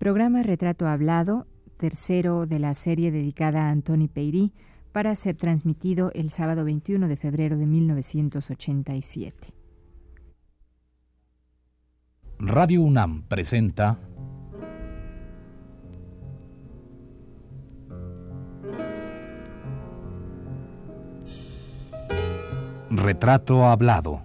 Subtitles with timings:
[0.00, 4.54] Programa Retrato Hablado, tercero de la serie dedicada a Antoni Peirí,
[4.92, 9.52] para ser transmitido el sábado 21 de febrero de 1987.
[12.38, 13.98] Radio UNAM presenta
[22.88, 24.22] Retrato Hablado.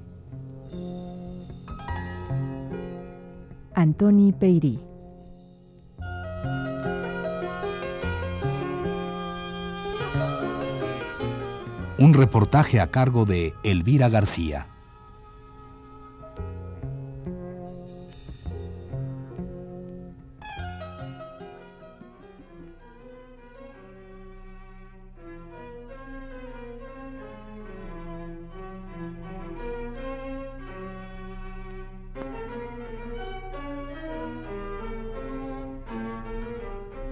[3.74, 4.95] Antoni Peirí.
[11.98, 14.68] Un reportaje a cargo de Elvira García.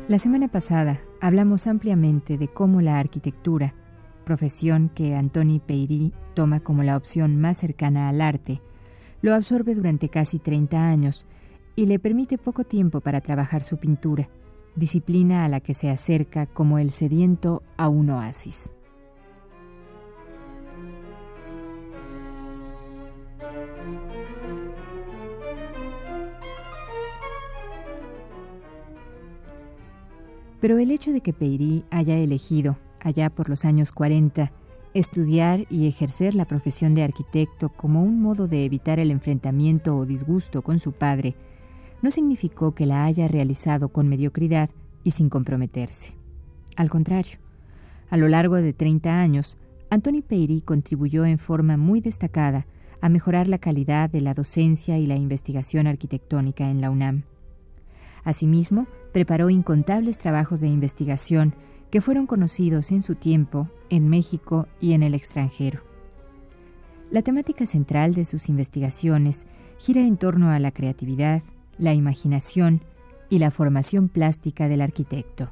[0.09, 3.73] La semana pasada hablamos ampliamente de cómo la arquitectura,
[4.23, 8.61] profesión que Antoni Peirí toma como la opción más cercana al arte,
[9.21, 11.27] lo absorbe durante casi 30 años
[11.75, 14.29] y le permite poco tiempo para trabajar su pintura,
[14.75, 18.69] disciplina a la que se acerca como el sediento a un oasis.
[30.63, 34.51] Pero el hecho de que Peirí haya elegido, allá por los años 40,
[34.93, 40.05] estudiar y ejercer la profesión de arquitecto como un modo de evitar el enfrentamiento o
[40.05, 41.35] disgusto con su padre,
[42.01, 44.69] no significó que la haya realizado con mediocridad
[45.03, 46.13] y sin comprometerse.
[46.75, 47.37] Al contrario,
[48.09, 49.57] a lo largo de 30 años,
[49.89, 52.65] Antoni Peirí contribuyó en forma muy destacada
[53.01, 57.23] a mejorar la calidad de la docencia y la investigación arquitectónica en la UNAM.
[58.23, 61.53] Asimismo, preparó incontables trabajos de investigación
[61.93, 65.81] que fueron conocidos en su tiempo en México y en el extranjero.
[67.11, 69.45] La temática central de sus investigaciones
[69.77, 71.43] gira en torno a la creatividad,
[71.77, 72.81] la imaginación
[73.29, 75.51] y la formación plástica del arquitecto.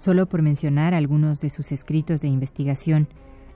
[0.00, 3.06] Solo por mencionar algunos de sus escritos de investigación,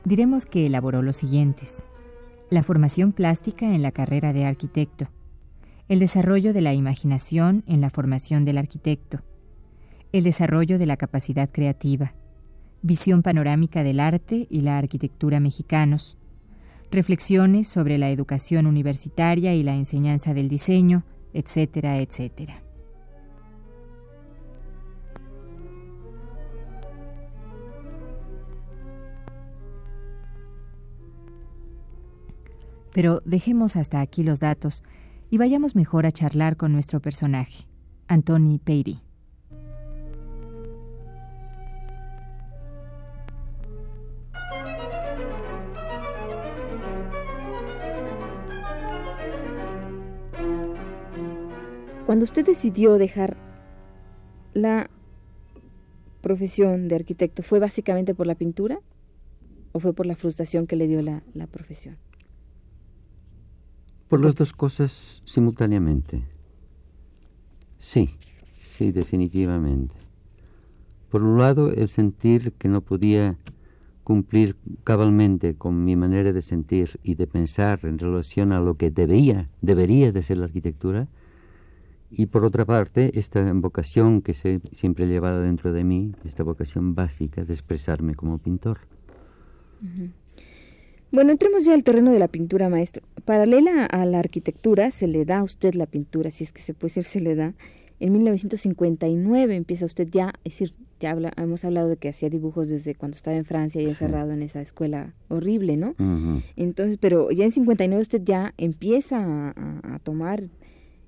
[0.05, 1.87] diremos que elaboró los siguientes.
[2.51, 5.09] La formación plástica en la carrera de arquitecto.
[5.89, 9.23] El desarrollo de la imaginación en la formación del arquitecto.
[10.13, 12.13] El desarrollo de la capacidad creativa.
[12.83, 16.19] Visión panorámica del arte y la arquitectura mexicanos.
[16.91, 22.64] Reflexiones sobre la educación universitaria y la enseñanza del diseño, etcétera, etcétera.
[32.95, 34.85] Pero dejemos hasta aquí los datos
[35.29, 37.67] y vayamos mejor a charlar con nuestro personaje,
[38.07, 39.01] Antoni Peirí.
[52.07, 53.37] Cuando usted decidió dejar
[54.53, 54.89] la
[56.21, 58.79] profesión de arquitecto, ¿fue básicamente por la pintura
[59.73, 62.04] o fue por la frustración que le dio la, la profesión?
[64.09, 66.25] Por las dos cosas simultáneamente.
[67.79, 68.17] Sí,
[68.77, 69.95] sí, definitivamente.
[71.11, 73.37] Por un lado, el sentir que no podía
[74.05, 78.91] cumplir cabalmente con mi manera de sentir y de pensar en relación a lo que
[78.91, 81.09] debía, debería de ser la arquitectura,
[82.11, 86.45] y por otra parte, esta vocación que se, siempre he llevado dentro de mí, esta
[86.45, 88.79] vocación básica de expresarme como pintor.
[91.15, 93.05] Bueno, entremos ya al terreno de la pintura, maestro.
[93.25, 96.75] Paralela a la arquitectura, se le da a usted la pintura, si es que se
[96.75, 97.55] puede decir, se le da.
[98.01, 102.69] En 1959 empieza usted ya, es decir, ya habla, hemos hablado de que hacía dibujos
[102.69, 105.95] desde cuando estaba en Francia y encerrado en esa escuela horrible, ¿no?
[106.57, 110.43] Entonces, pero ya en 59 usted ya empieza a, tomar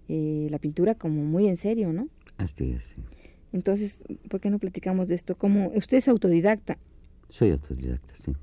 [0.09, 2.07] eh, la pintura como muy en serio, ¿no?
[2.39, 2.85] Así es.
[2.85, 3.03] Sí.
[3.53, 3.99] Entonces,
[4.31, 5.35] ¿por qué no platicamos de esto?
[5.35, 6.79] ¿Cómo, usted es autodidacta?
[7.29, 8.37] Soy autodidacta, sí.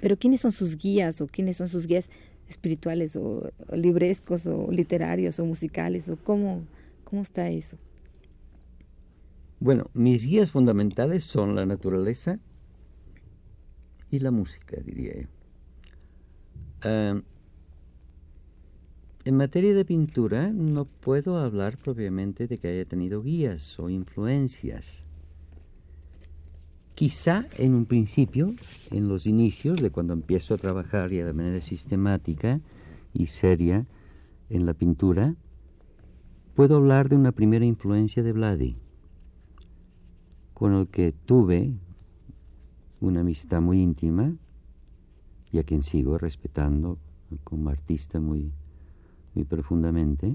[0.00, 2.08] Pero ¿quiénes son sus guías o quiénes son sus guías
[2.48, 6.64] espirituales o, librescos o literarios o musicales o cómo,
[7.04, 7.76] cómo está eso?
[9.58, 12.38] Bueno, mis guías fundamentales son la naturaleza
[14.10, 15.28] y la música, diría yo.
[19.24, 25.05] En materia de pintura no puedo hablar propiamente de que haya tenido guías o influencias.
[26.96, 28.54] Quizá en un principio,
[28.90, 32.60] en los inicios de cuando empiezo a trabajar ya de manera sistemática
[33.12, 33.86] y seria
[34.48, 35.34] en la pintura,
[36.54, 38.76] puedo hablar de una primera influencia de Vladi,
[40.54, 41.74] con el que tuve
[43.00, 44.34] una amistad muy íntima
[45.52, 46.98] y a quien sigo respetando
[47.44, 48.52] como artista muy
[49.34, 50.34] muy profundamente,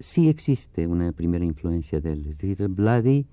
[0.00, 2.26] sí existe una primera influencia de él.
[2.26, 3.28] Es decir, Vladi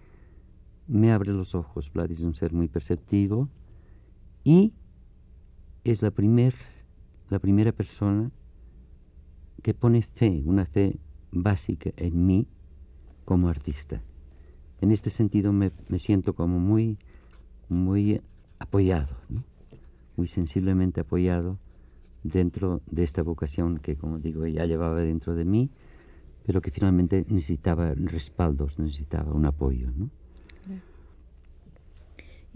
[0.88, 1.92] me abre los ojos.
[1.92, 3.50] Vladi es un ser muy perceptivo
[4.44, 4.74] y
[5.84, 6.54] es la, primer,
[7.30, 8.32] la primera persona
[9.62, 10.98] que pone fe, una fe
[11.32, 12.48] básica en mí
[13.26, 14.02] como artista.
[14.80, 16.98] En este sentido me, siento como muy,
[17.68, 18.22] muy
[18.60, 19.16] apoyado,
[20.16, 21.58] muy sensiblemente apoyado
[22.24, 25.72] dentro de esta vocación que, como digo, ya llevaba dentro de mí,
[26.46, 29.92] pero que finalmente necesitaba respaldos, necesitaba un apoyo.
[29.96, 30.10] ¿no?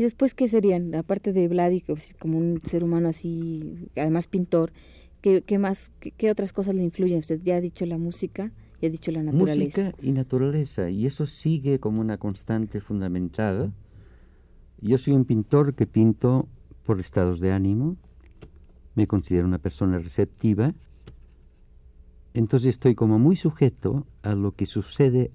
[0.02, 0.96] ¿Y después qué serían?
[0.96, 1.84] Aparte de Vladi,
[2.18, 4.74] como un ser humano así, además pintor,
[5.22, 7.20] ¿qué, qué más, qué, otras cosas le influyen?
[7.20, 8.52] Usted ya ha dicho la música,
[8.82, 9.84] ya ha dicho la naturaleza.
[9.84, 13.72] Música y naturaleza, y eso sigue como una constante fundamentada.
[14.80, 16.48] Yo soy un pintor que pinto
[16.84, 17.96] por estados de ánimo,
[18.96, 20.74] me considero una persona receptiva,
[22.34, 25.30] entonces estoy como muy sujeto a lo que sucede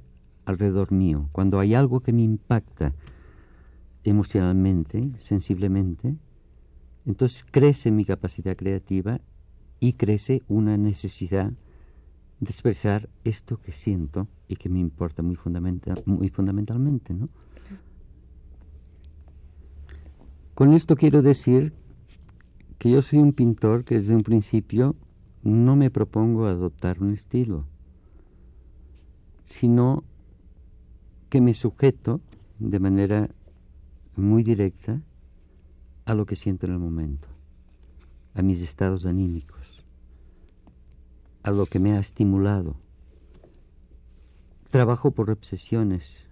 [0.45, 1.29] alrededor mío.
[1.31, 2.95] Cuando hay algo que me impacta
[4.11, 6.17] emocionalmente, sensiblemente,
[7.07, 9.21] entonces crece mi capacidad creativa
[9.81, 11.53] y crece una necesidad
[12.41, 17.15] de expresar esto que siento y que me importa muy, fundamental, muy fundamentalmente.
[17.15, 17.29] ¿no?
[20.55, 21.73] Con esto quiero decir
[22.79, 24.97] que yo soy un pintor que desde un principio
[25.43, 27.65] no me propongo adoptar un estilo,
[29.45, 30.03] sino
[31.29, 32.21] que me sujeto
[32.59, 33.31] de manera
[34.17, 35.01] muy directa
[36.05, 37.29] a lo que siento en el momento,
[38.35, 39.85] a mis estados anímicos,
[41.43, 42.77] a lo que me ha estimulado.
[44.71, 46.27] Trabajo por obsesiones.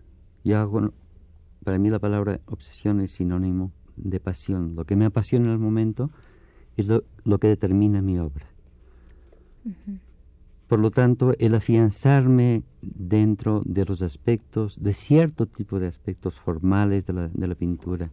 [0.45, 0.93] Yo hago,
[1.65, 4.75] para mí la palabra obsesión es sinónimo de pasión.
[4.75, 6.11] Lo que me apasiona en el momento
[6.77, 8.47] es lo, que determina mi obra.
[10.75, 17.07] Por lo tanto, el afianzarme dentro de los aspectos, de cierto tipo de aspectos formales
[17.07, 18.11] de la, pintura,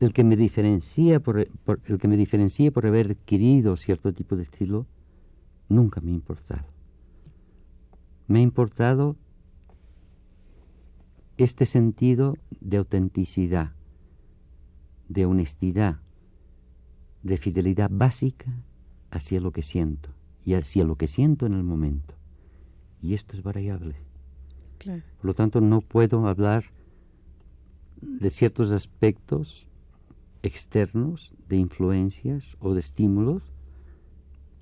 [0.00, 4.44] el que me diferencia por, el que me diferencie por haber adquirido cierto tipo de
[4.44, 4.86] estilo,
[5.68, 6.64] nunca me ha importado.
[8.26, 9.14] Me ha importado
[11.36, 13.72] este sentido de autenticidad,
[15.10, 16.00] de honestidad,
[17.22, 18.50] de fidelidad básica
[19.10, 20.08] hacia lo que siento
[20.44, 22.14] y hacia lo que siento en el momento.
[23.00, 23.96] Y esto es variable.
[24.78, 26.64] Por lo tanto, no puedo hablar
[28.00, 29.66] de ciertos aspectos
[30.42, 33.42] externos, de influencias o de estímulos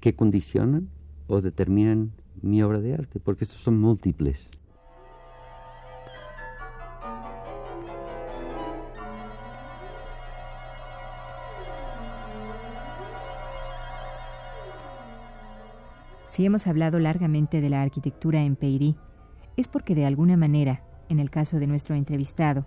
[0.01, 0.89] que condicionan
[1.27, 4.49] o determinan mi obra de arte, porque estos son múltiples.
[16.33, 18.97] Si hemos hablado largamente de la arquitectura en Peirí,
[19.59, 22.65] es porque de alguna manera, en el caso de nuestro entrevistado,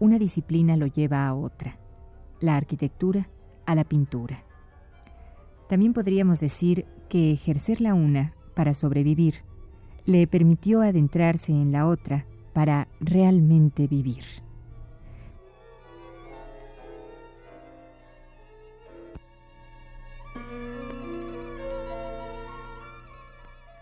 [0.00, 1.78] una disciplina lo lleva a otra,
[2.40, 3.30] la arquitectura
[3.64, 4.44] a la pintura.
[5.66, 9.44] También podríamos decir que ejercer la una para sobrevivir
[10.04, 14.24] le permitió adentrarse en la otra para realmente vivir.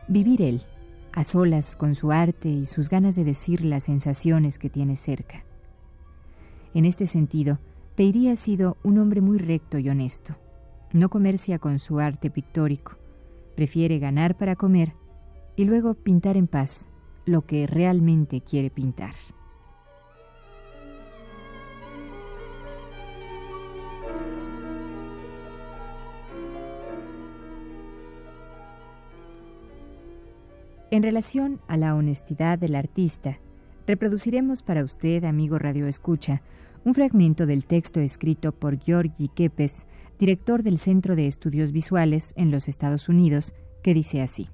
[0.08, 0.62] Vivir él,
[1.12, 5.44] a solas con su arte y sus ganas de decir las sensaciones que tiene cerca.
[6.72, 7.58] En este sentido,
[7.94, 10.36] Peirí ha sido un hombre muy recto y honesto.
[10.92, 12.96] No comercia con su arte pictórico.
[13.54, 14.94] Prefiere ganar para comer
[15.56, 16.88] y luego pintar en paz
[17.26, 19.14] lo que realmente quiere pintar.
[30.90, 33.38] En relación a la honestidad del artista,
[33.86, 36.40] reproduciremos para usted, amigo Radio Escucha,
[36.82, 39.84] un fragmento del texto escrito por Georgi Kepes,
[40.18, 43.52] director del Centro de Estudios Visuales en los Estados Unidos,
[43.82, 44.48] que dice así.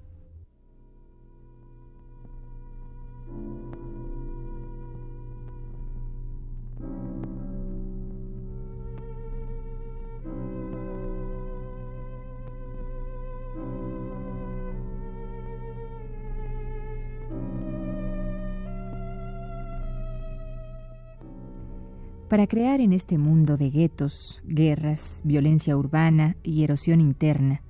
[22.34, 27.62] Para crear en este mundo de guetos, guerras, violencia urbana y erosión interna,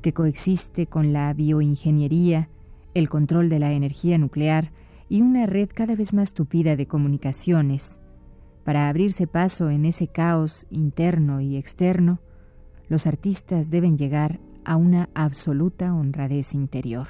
[0.00, 2.48] que coexiste con la bioingeniería,
[2.94, 4.72] el control de la energía nuclear
[5.10, 8.00] y una red cada vez más tupida de comunicaciones,
[8.64, 12.20] para abrirse paso en ese caos interno y externo,
[12.88, 17.08] los artistas deben llegar a una absoluta honradez interior.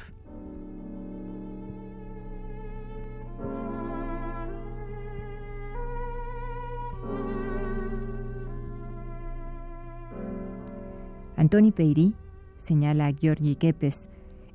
[11.40, 12.12] Antoni Peirí,
[12.58, 14.10] señala Giorgi Kepes,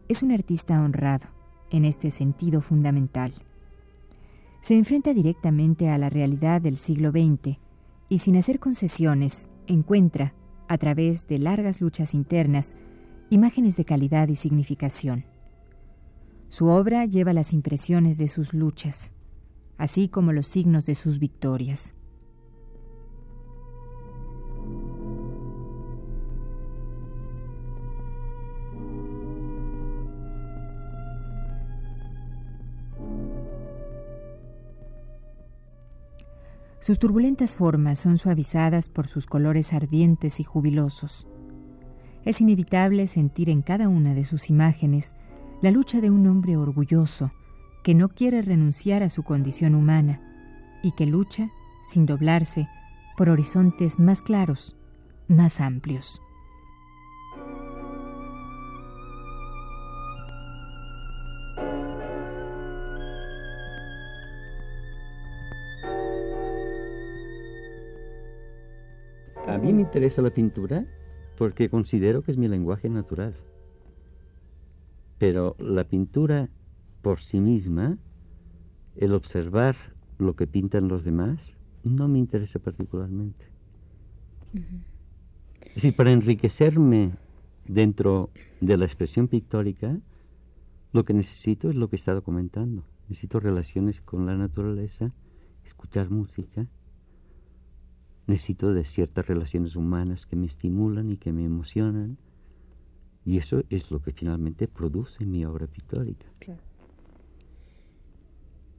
[0.07, 1.25] es un artista honrado
[1.71, 3.33] en este sentido fundamental.
[4.61, 7.57] Se enfrenta directamente a la realidad del siglo XX
[8.07, 10.35] y sin hacer concesiones encuentra,
[10.67, 12.75] a través de largas luchas internas,
[13.31, 15.25] imágenes de calidad y significación.
[16.49, 19.11] Su obra lleva las impresiones de sus luchas,
[19.79, 21.95] así como los signos de sus victorias.
[36.85, 41.25] Sus turbulentas formas son suavizadas por sus colores ardientes y jubilosos.
[42.25, 45.15] Es inevitable sentir en cada una de sus imágenes
[45.63, 47.31] la lucha de un hombre orgulloso
[47.83, 50.21] que no quiere renunciar a su condición humana
[50.83, 51.49] y que lucha,
[51.83, 52.69] sin doblarse,
[53.17, 54.75] por horizontes más claros,
[55.27, 56.21] más amplios.
[69.95, 70.85] Interesa la pintura
[71.37, 73.33] porque considero que es mi lenguaje natural.
[75.17, 76.49] Pero la pintura
[77.01, 77.97] por sí misma,
[78.97, 79.77] el observar
[80.17, 83.45] lo que pintan los demás, no me interesa particularmente.
[85.61, 87.13] Es decir, para enriquecerme
[87.65, 89.97] dentro de la expresión pictórica,
[90.91, 92.83] lo que necesito es lo que he estado comentando.
[93.07, 95.13] Necesito relaciones con la naturaleza,
[95.63, 96.67] escuchar música,
[98.27, 102.17] necesito de ciertas relaciones humanas que me estimulan y que me emocionan.
[103.25, 106.25] Y eso es lo que finalmente produce mi obra pictórica.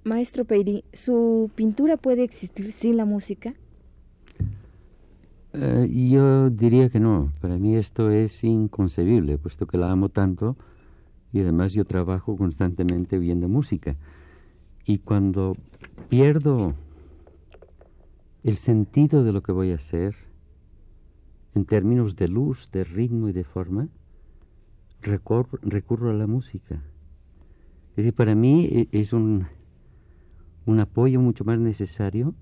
[0.05, 3.55] Maestro Peiri, ¿su pintura puede existir sin la música?
[5.53, 7.33] Eh, yo diría que no.
[7.41, 10.57] Para mí esto es inconcebible, puesto que la amo tanto
[11.33, 13.97] y además yo trabajo constantemente viendo música.
[14.85, 15.57] Y cuando
[16.09, 16.75] pierdo
[18.47, 20.15] el sentido de lo que voy a hacer
[21.57, 23.89] en términos de luz, de ritmo y de forma,
[25.03, 26.81] recurro, a la música.
[27.91, 29.49] Es decir, para mí e, es un,
[30.65, 32.37] un apoyo mucho más necesario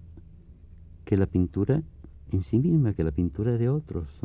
[1.06, 1.82] que la pintura
[2.32, 4.20] en sí misma, que la pintura de otros.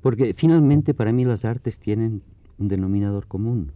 [0.00, 2.20] Porque finalmente para mí las artes tienen
[2.58, 3.70] un denominador común.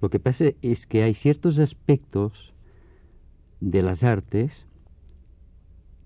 [0.00, 2.54] Lo que pasa es que hay ciertos aspectos
[3.60, 4.66] de las artes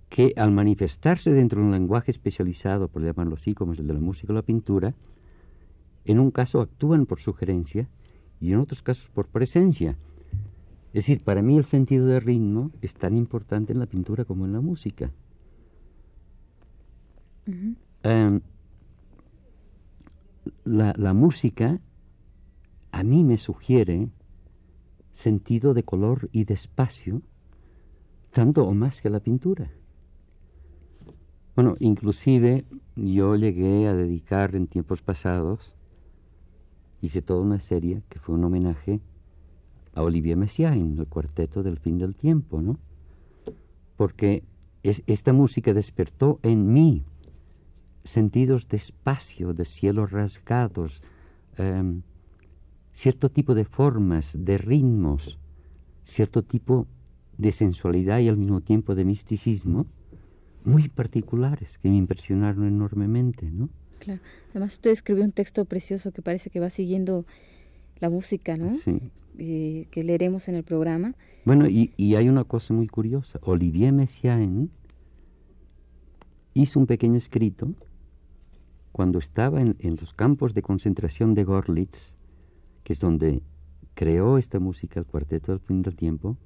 [0.09, 3.95] que al manifestarse dentro de un lenguaje especializado, por llamarlo así, como es el de
[3.95, 4.95] la música o la pintura,
[6.05, 7.89] en un caso actúan por sugerencia
[8.41, 9.97] y en otros casos por presencia.
[10.89, 14.47] Es decir, para mí el sentido de ritmo es tan importante en la pintura como
[14.47, 15.13] en la música.
[18.03, 18.41] Em,
[20.65, 21.81] la, la música
[22.91, 24.09] a mí me sugiere
[25.13, 27.23] sentido de color y de espacio,
[28.31, 29.71] tanto o más que la pintura.
[31.59, 35.75] Bueno, inclusive yo llegué a dedicar en tiempos pasados,
[37.01, 39.01] hice toda una serie que fue un homenaje
[39.93, 42.79] a Olivier Messiaen, el cuarteto del fin del tiempo, ¿no?
[43.97, 44.45] Porque
[44.85, 47.03] esta música despertó en mí
[48.05, 51.03] sentidos de espacio, de cielos rasgados,
[51.57, 52.03] em,
[52.93, 55.41] cierto tipo de formas, de ritmos,
[56.05, 56.87] cierto tipo
[57.37, 59.87] de sensualidad y al mismo tiempo de misticismo
[60.69, 63.71] muy particulares que me impresionaron enormemente, ¿no?
[63.99, 64.21] Claro.
[64.51, 67.25] Además usted escribió un texto precioso que parece que va siguiendo
[67.99, 68.77] la música, ¿no?
[68.77, 69.01] Sí.
[69.39, 71.15] Eh, que leeremos en el programa.
[71.45, 73.39] Bueno, y, y, hay una cosa muy curiosa.
[73.43, 74.71] Olivier Messiaen
[76.55, 77.75] hizo un pequeño escrito
[78.93, 82.15] cuando estaba en, en los campos de concentración de Gorlitz,
[82.83, 83.43] que es donde
[83.95, 86.37] creó esta música, el Cuarteto del Fin del Tiempo,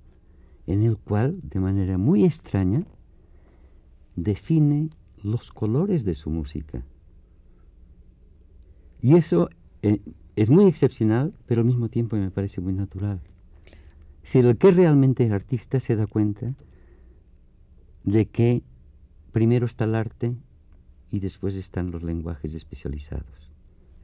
[0.67, 2.85] en el cual, de manera muy extraña,
[4.17, 4.91] define
[5.23, 6.85] los colores de su música.
[9.01, 9.49] Y eso
[9.83, 10.01] eh,
[10.37, 13.21] es muy excepcional, pero al mismo tiempo me parece muy natural.
[14.23, 16.55] Si el que realmente es artista se da cuenta
[18.05, 18.63] de que
[19.33, 20.37] primero está el arte
[21.11, 23.51] y después están los lenguajes especializados,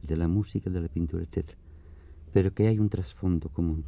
[0.03, 1.51] de la música, de la pintura, etc.
[2.33, 3.85] Pero que hay un trasfondo común.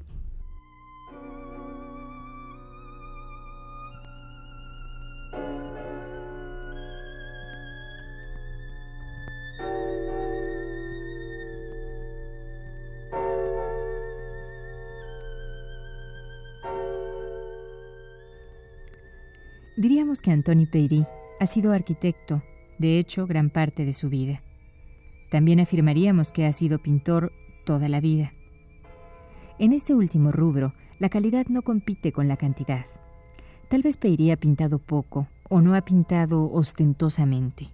[19.82, 21.08] Diríamos que Antoni Peyri
[21.40, 22.44] ha sido arquitecto,
[22.78, 24.44] de hecho, gran parte de su vida.
[25.32, 27.32] También afirmaríamos que ha sido pintor
[27.66, 28.32] toda la vida.
[29.58, 32.86] En este último rubro, la calidad no compite con la cantidad.
[33.70, 37.70] Tal vez Peyri ha pintado poco o no ha pintado ostentosamente,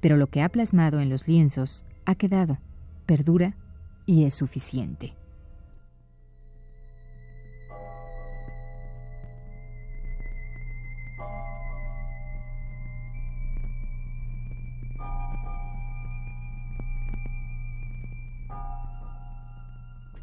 [0.00, 2.56] pero lo que ha plasmado en los lienzos ha quedado,
[3.04, 3.54] perdura
[4.06, 5.12] y es suficiente.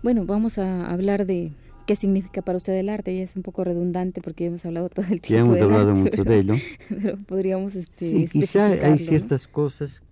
[0.06, 1.52] Bueno, vamos a hablar de
[1.88, 3.18] qué significa para usted el arte.
[3.18, 5.30] Ya es un poco redundante porque hemos hablado todo el tiempo.
[5.30, 6.54] Ya hemos hablado mucho de ello.
[6.90, 10.04] Pero podríamos este, Sí, quizá hay ciertas cosas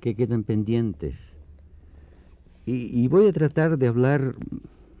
[0.00, 1.34] que quedan pendientes.
[2.64, 4.36] Y, voy a tratar de hablar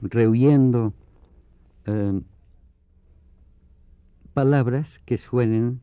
[0.02, 0.92] rehuyendo
[1.86, 2.22] em,
[4.34, 5.80] palabras que suenen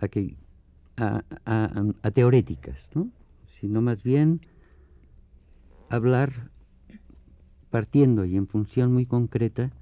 [0.00, 0.36] a, que,
[0.98, 3.08] a, a teoréticas, ¿no?
[3.46, 4.42] sino más bien
[5.88, 6.50] hablar
[7.74, 9.72] partiendo y en función muy concreta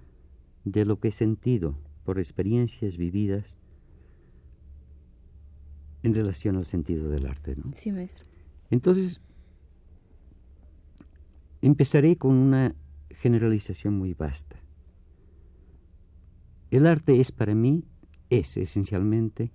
[0.64, 3.58] de lo que he sentido por experiencias vividas
[6.02, 7.54] en relación al sentido del arte.
[7.54, 7.70] ¿no?
[7.74, 8.24] Sí, maestro.
[8.70, 9.20] Entonces,
[11.60, 12.74] empezaré con una
[13.10, 14.56] generalización muy vasta.
[16.70, 17.84] El arte es para mí,
[18.30, 19.52] es esencialmente,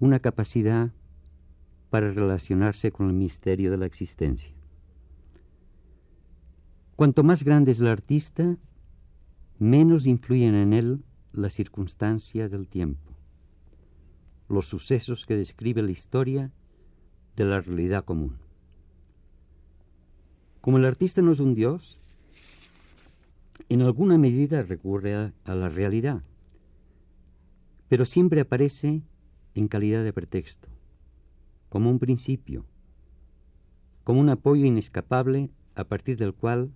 [0.00, 0.90] una capacidad
[1.90, 4.55] para relacionarse con el misterio de la existencia.
[6.96, 8.56] Cuanto más grande es el artista,
[9.58, 13.12] menos influyen en él la circunstancia del tiempo,
[14.48, 16.50] los sucesos que describe la historia
[17.36, 18.38] de la realidad común.
[20.62, 21.98] Como el artista no es un dios,
[23.68, 26.22] en alguna medida recurre a, a la realidad,
[27.88, 29.02] pero siempre aparece
[29.54, 30.68] en calidad de pretexto,
[31.68, 32.64] como un principio,
[34.02, 36.72] como un apoyo inescapable a partir del cual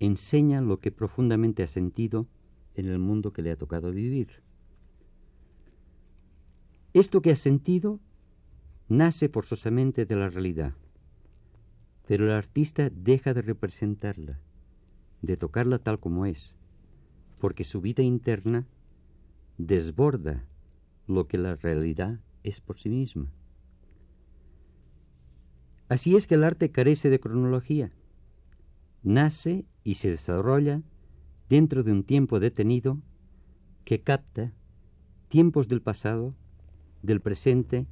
[0.00, 2.26] enseña lo que profundamente ha sentido
[2.74, 4.42] en el mundo que le ha tocado vivir.
[6.92, 8.00] Esto que ha sentido
[8.88, 10.74] nace forzosamente de la realidad,
[12.06, 14.40] pero el artista deja de representarla,
[15.22, 16.54] de tocarla tal como es,
[17.40, 18.66] porque su vida interna
[19.58, 20.44] desborda
[21.06, 23.30] lo que la realidad es por sí misma.
[25.88, 27.92] Así es que el arte carece de cronología
[29.04, 30.82] nace y se desarrolla
[31.48, 33.00] dentro de un tiempo detenido
[33.84, 34.52] que capta
[35.28, 36.34] tiempos del pasado,
[37.02, 37.86] del presente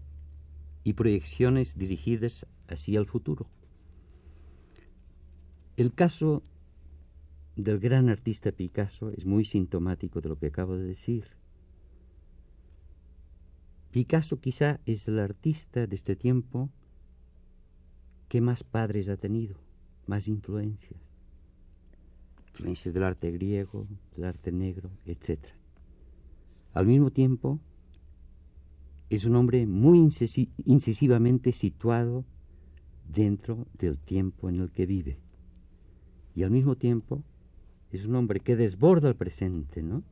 [0.85, 3.47] y proyecciones dirigidas hacia el futuro.
[5.77, 6.43] El caso
[7.57, 11.25] del gran artista Picasso es muy sintomático de lo que acabo de decir.
[13.91, 16.71] Picasso quizá es el artista de este tiempo
[18.29, 19.57] que más padres ha tenido
[20.07, 21.02] más influencias.
[22.53, 25.41] Influencias del arte griego, del arte negro, etc.
[26.75, 27.61] Al mismo tiempo,
[29.09, 32.25] es un hombre muy incisivamente situado
[33.09, 35.19] dentro del tiempo en el que vive.
[36.35, 37.23] Y al mismo tiempo,
[37.91, 40.03] es un hombre que desborda el presente, ¿no?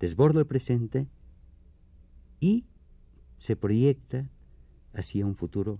[0.00, 1.08] Desborda el presente
[2.40, 2.64] y
[3.38, 4.30] se proyecta
[4.92, 5.78] hacia un futuro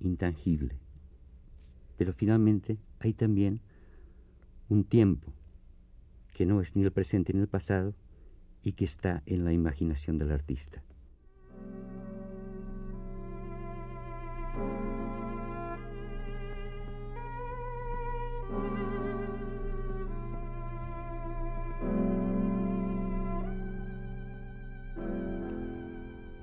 [0.00, 0.78] intangible.
[1.96, 3.60] Pero finalmente hay también
[4.68, 5.32] un tiempo
[6.32, 7.94] que no es ni el presente ni el pasado
[8.62, 10.82] y que está en la imaginación del artista.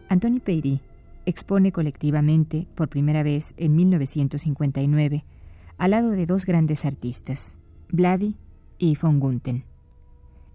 [0.09, 0.79] Antoni Peyri
[1.25, 5.25] expone colectivamente, por primera vez en 1959,
[5.77, 7.57] al lado de dos grandes artistas,
[7.89, 8.35] Vladi
[8.77, 9.63] y von Gunten.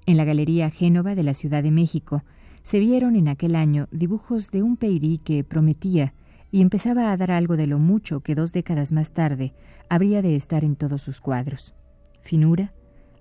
[0.07, 2.23] En la Galería Génova de la Ciudad de México
[2.63, 6.15] se vieron en aquel año dibujos de un Peirí que prometía
[6.51, 9.55] y empezaba a dar algo de lo mucho que dos décadas más tarde
[9.89, 11.75] habría de estar en todos sus cuadros.
[12.23, 12.73] Finura,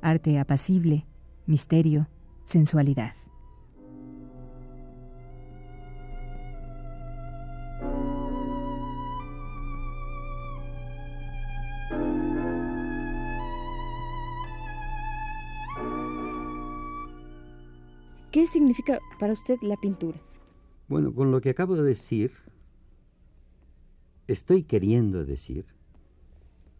[0.01, 1.05] arte apacible,
[1.45, 2.07] misterio,
[2.43, 3.13] sensualidad.
[19.19, 20.17] Para usted la pintura?
[20.87, 22.31] Bueno, con lo que acabo de decir,
[24.27, 25.65] estoy queriendo decir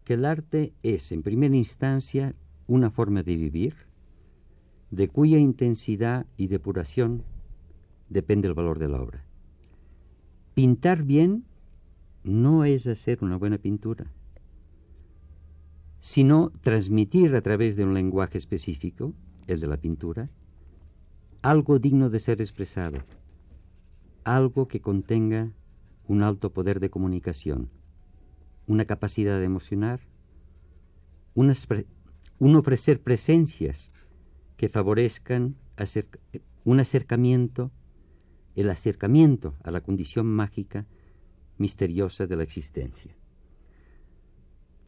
[0.04, 2.34] que el arte es, en primera instancia,
[2.66, 3.74] una forma de vivir,
[4.90, 7.22] de cuya intensidad y depuración
[8.08, 9.24] depende el valor de la obra.
[10.54, 11.44] Pintar bien
[12.24, 14.10] no es hacer una buena pintura,
[16.00, 19.14] sino transmitir a través de un lenguaje específico,
[19.46, 20.28] el de la pintura,
[21.42, 22.98] algo digno de ser expresado,
[24.24, 25.52] algo que contenga
[26.06, 27.70] un alto poder de comunicación,
[28.66, 30.00] una capacidad de emocionar,
[31.34, 33.92] un, ofrecer presencias
[34.56, 35.56] que favorezcan
[36.64, 37.70] un acercamiento,
[38.54, 40.86] el acercamiento a la condición mágica,
[41.56, 43.16] misteriosa de la existencia.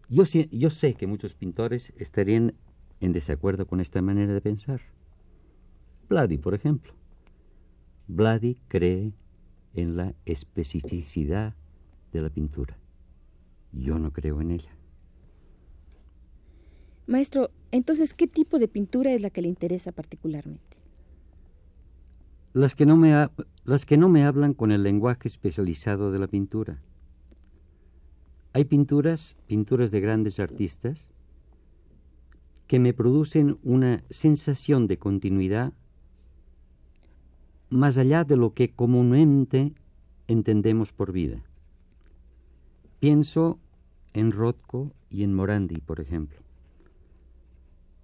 [0.09, 2.55] Yo, yo sé que muchos pintores estarían
[3.01, 4.83] en desacuerdo con esta manera de pensar.
[6.13, 6.93] Vladi, por ejemplo.
[8.07, 9.15] Vladi cree
[9.73, 11.55] en la especificidad
[12.13, 12.77] de la pintura.
[13.73, 14.77] Yo no creo en ella.
[17.07, 20.77] Maestro, entonces, ¿qué tipo de pintura es la que le interesa particularmente?
[22.53, 23.31] Las que no me,
[23.65, 26.83] las que no me hablan con el lenguaje especializado de la pintura.
[28.53, 31.09] Hay pinturas, pinturas de grandes artistas,
[32.67, 35.73] que me producen una sensación de continuidad
[37.73, 39.73] más allá de lo que comúnmente
[40.29, 41.43] entendemos por vida.
[43.01, 43.59] Pienso
[44.13, 46.39] en Rothko y en Morandi, por ejemplo.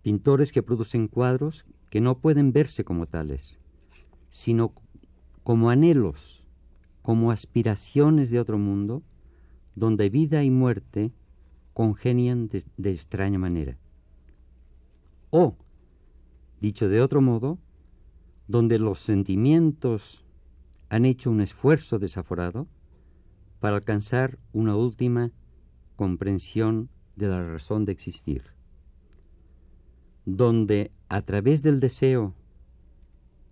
[0.03, 3.59] Pintores que producen cuadros que no pueden verse como tales,
[4.31, 4.73] sino
[5.45, 6.43] como anhelos,
[7.03, 9.03] como aspiraciones de otro mundo,
[9.75, 11.13] donde vida y muerte
[11.75, 13.79] congenian de, de extraña manera.
[15.31, 15.57] O,
[16.61, 17.59] dicho de otro modo,
[18.49, 20.25] donde los sentimientos
[20.89, 22.67] han hecho un esfuerzo desaforado
[23.61, 25.33] para alcanzar una última
[25.97, 28.43] comprensión de la razón de existir,
[30.25, 32.35] donde a través del deseo,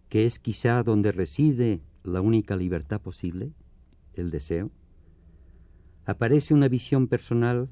[0.08, 3.52] que es quizá donde reside la única libertad posible,
[4.14, 4.70] el deseo,
[6.06, 7.68] aparece una visión personal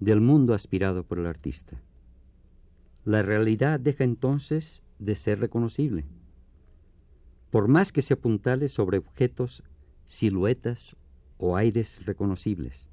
[0.00, 1.80] del mundo aspirado por el artista.
[3.04, 6.04] La realidad deja entonces de ser reconocible
[7.52, 9.62] por más que se apuntale sobre objetos,
[10.06, 10.96] siluetas
[11.36, 12.88] o aires reconocibles.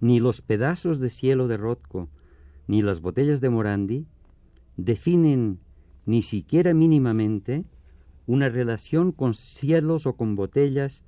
[0.00, 2.08] Ni los pedazos de cielo de Rothko,
[2.66, 4.08] ni las botellas de Morandi
[4.76, 5.60] definen
[6.06, 7.66] ni siquiera mínimamente
[8.26, 11.04] una relación con cielos o con botellas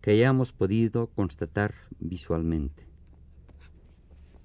[0.00, 2.86] que hayamos podido constatar visualmente.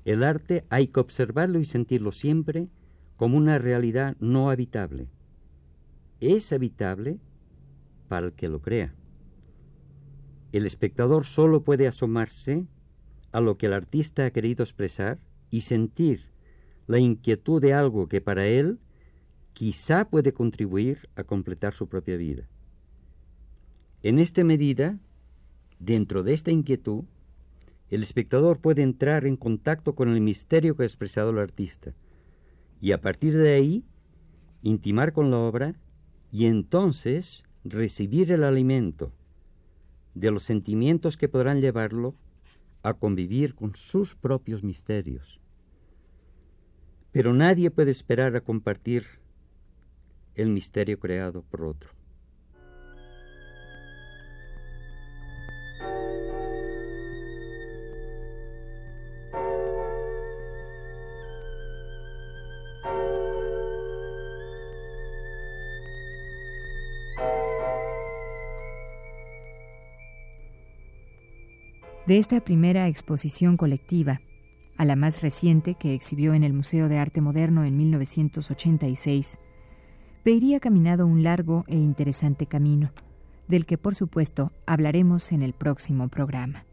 [0.04, 2.68] El arte hay que observarlo y sentirlo siempre
[3.16, 5.08] como una realidad no habitable.
[6.20, 7.20] Es habitable
[8.14, 8.94] para el que lo crea.
[10.52, 12.68] El espectador solo puede asomarse
[13.32, 15.18] a lo que el artista ha querido expresar
[15.50, 16.30] y sentir
[16.86, 18.78] la inquietud de algo que para él
[19.54, 22.48] quizá puede contribuir a completar su propia vida.
[24.04, 25.00] En esta medida,
[25.80, 27.06] dentro de esta inquietud,
[27.90, 31.96] el espectador puede entrar en contacto con el misterio que ha expresado el artista
[32.80, 33.84] y a partir de ahí
[34.62, 35.74] intimar con la obra
[36.32, 39.12] y entonces recibir el alimento
[40.14, 42.16] de los sentimientos que podrán llevarlo
[42.84, 45.40] a convivir con sus propios misterios.
[47.12, 49.06] Pero nadie puede esperar a compartir
[50.36, 52.03] el misterio creado por otro.
[72.14, 74.22] De esta primera exposición colectiva,
[74.78, 79.40] a la más reciente que exhibió en el Museo de Arte Moderno en 1986,
[80.22, 82.92] Peirí ha caminado un largo e interesante camino,
[83.48, 86.68] del que por supuesto hablaremos en el próximo programa.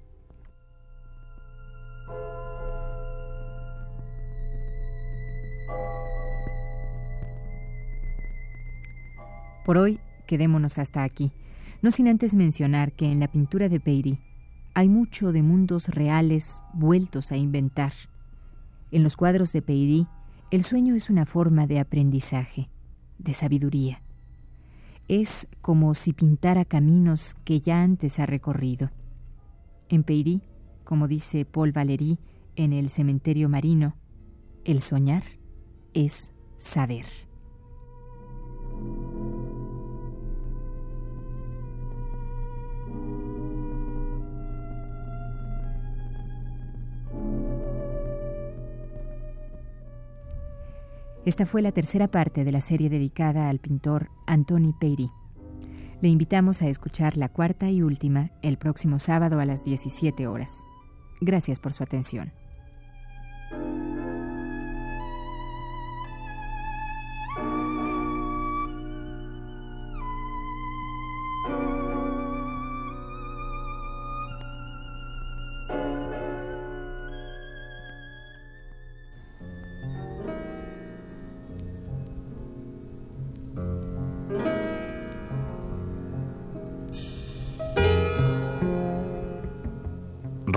[9.65, 11.33] Por hoy, quedémonos hasta aquí,
[11.81, 14.19] no sin antes mencionar que en la pintura de Peirí
[14.75, 17.93] hay mucho de mundos reales vueltos a inventar.
[18.91, 20.07] En los cuadros de Peirí,
[20.51, 22.69] el sueño es una forma de aprendizaje,
[23.19, 24.03] de sabiduría.
[25.09, 28.91] Es como si pintara caminos que ya antes ha recorrido.
[29.89, 30.43] En Peirí,
[30.85, 32.19] como dice Paul Valéry
[32.57, 33.97] en el cementerio marino,
[34.65, 35.23] el soñar
[35.95, 37.30] es saber.
[51.31, 55.13] Esta fue la tercera parte de la serie dedicada al pintor Antoni Peyri.
[56.03, 60.65] Le invitamos a escuchar la cuarta y última el próximo sábado a las 17 horas.
[61.21, 62.33] Gracias por su atención.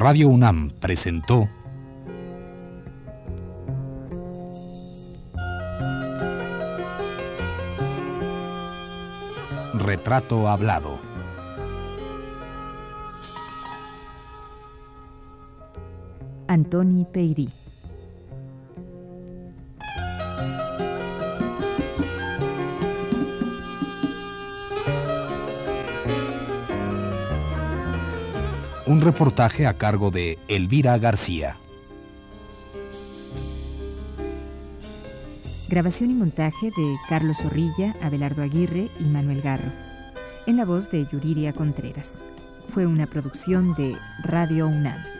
[0.04, 1.48] Radio UNAM presentó
[9.76, 11.00] Retrato Hablado.
[16.50, 17.48] Antoni Peirí.
[28.94, 31.58] Un reportaje a cargo de Elvira García.
[35.68, 39.72] Grabación y montaje de Carlos Zorrilla, Abelardo Aguirre y Manuel Garro.
[40.46, 42.22] En la voz de Yuriria Contreras.
[42.70, 45.13] Fue una producción de Radio UNAM.